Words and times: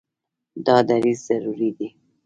دا 0.65 0.75
دریځ 0.89 1.19
ضروري 1.27 1.69
دی. 1.77 1.87